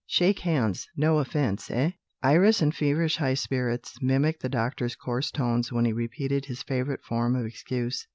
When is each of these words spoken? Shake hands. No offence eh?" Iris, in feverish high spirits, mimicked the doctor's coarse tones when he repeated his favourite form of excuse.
Shake 0.07 0.39
hands. 0.39 0.87
No 0.97 1.19
offence 1.19 1.69
eh?" 1.69 1.91
Iris, 2.23 2.59
in 2.59 2.71
feverish 2.71 3.17
high 3.17 3.35
spirits, 3.35 4.01
mimicked 4.01 4.41
the 4.41 4.49
doctor's 4.49 4.95
coarse 4.95 5.29
tones 5.29 5.71
when 5.71 5.85
he 5.85 5.93
repeated 5.93 6.45
his 6.45 6.63
favourite 6.63 7.03
form 7.03 7.35
of 7.35 7.45
excuse. 7.45 8.07